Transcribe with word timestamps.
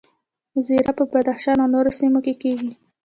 زیره 0.65 0.91
په 0.97 1.03
بدخشان 1.13 1.57
او 1.63 1.67
نورو 1.75 1.91
سیمو 1.99 2.19
کې 2.25 2.33
کیږي 2.41 2.71